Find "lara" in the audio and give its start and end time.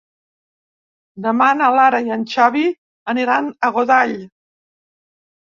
1.75-1.99